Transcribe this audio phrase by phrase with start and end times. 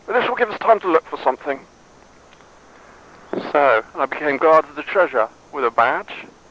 [0.05, 1.59] But this will give us time to look for something."
[3.51, 5.29] So I became guard of the Treasure.
[5.51, 6.25] With a badge.